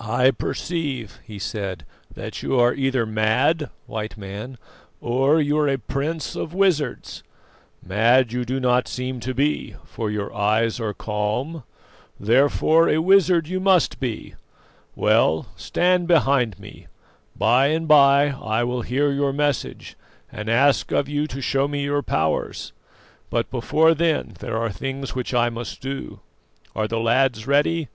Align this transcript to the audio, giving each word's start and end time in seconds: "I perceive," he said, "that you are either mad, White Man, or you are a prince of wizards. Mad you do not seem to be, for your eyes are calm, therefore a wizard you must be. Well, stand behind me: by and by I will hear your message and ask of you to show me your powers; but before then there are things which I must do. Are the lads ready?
"I 0.00 0.32
perceive," 0.32 1.20
he 1.24 1.38
said, 1.38 1.86
"that 2.12 2.42
you 2.42 2.58
are 2.58 2.74
either 2.74 3.06
mad, 3.06 3.70
White 3.86 4.16
Man, 4.16 4.58
or 5.00 5.40
you 5.40 5.56
are 5.58 5.68
a 5.68 5.78
prince 5.78 6.34
of 6.34 6.52
wizards. 6.52 7.22
Mad 7.80 8.32
you 8.32 8.44
do 8.44 8.58
not 8.58 8.88
seem 8.88 9.20
to 9.20 9.32
be, 9.32 9.76
for 9.84 10.10
your 10.10 10.34
eyes 10.34 10.80
are 10.80 10.92
calm, 10.92 11.62
therefore 12.18 12.88
a 12.88 12.98
wizard 12.98 13.46
you 13.46 13.60
must 13.60 14.00
be. 14.00 14.34
Well, 14.96 15.46
stand 15.54 16.08
behind 16.08 16.58
me: 16.58 16.88
by 17.36 17.68
and 17.68 17.86
by 17.86 18.30
I 18.30 18.64
will 18.64 18.82
hear 18.82 19.12
your 19.12 19.32
message 19.32 19.94
and 20.32 20.48
ask 20.48 20.90
of 20.90 21.08
you 21.08 21.28
to 21.28 21.40
show 21.40 21.68
me 21.68 21.84
your 21.84 22.02
powers; 22.02 22.72
but 23.30 23.48
before 23.52 23.94
then 23.94 24.34
there 24.40 24.56
are 24.58 24.72
things 24.72 25.14
which 25.14 25.32
I 25.32 25.48
must 25.48 25.80
do. 25.80 26.18
Are 26.74 26.88
the 26.88 26.98
lads 26.98 27.46
ready? 27.46 27.86